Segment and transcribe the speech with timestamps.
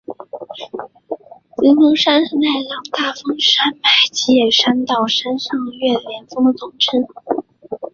[1.59, 3.81] 金峰山是奈良县大峰山脉
[4.11, 7.07] 吉野山到山上岳的连峰的总称。